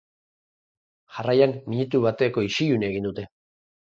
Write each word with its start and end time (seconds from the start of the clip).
Jarraian, 1.17 1.53
minutu 1.73 2.01
bateko 2.07 2.47
isilunea 2.47 2.93
egin 2.95 3.09
dute. 3.09 3.27